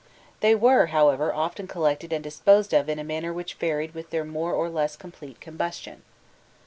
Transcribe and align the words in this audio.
They 0.39 0.55
were, 0.55 0.87
however, 0.87 1.31
often 1.31 1.67
collected 1.67 2.11
and 2.11 2.23
disposed 2.23 2.73
of 2.73 2.89
in 2.89 2.97
a 2.97 3.03
manner 3.03 3.31
which 3.31 3.53
varied 3.53 3.93
with 3.93 4.09
their 4.09 4.25
more 4.25 4.51
or 4.51 4.67
less 4.67 4.97
complete 4.97 5.39
combustion. 5.39 6.01